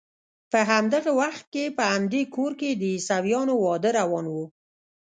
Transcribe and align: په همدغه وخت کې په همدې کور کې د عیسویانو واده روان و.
په 0.51 0.59
همدغه 0.69 1.11
وخت 1.21 1.45
کې 1.53 1.63
په 1.77 1.83
همدې 1.93 2.21
کور 2.35 2.51
کې 2.59 2.69
د 2.75 2.83
عیسویانو 2.95 3.53
واده 3.65 3.89
روان 3.99 4.25
و. 4.29 4.35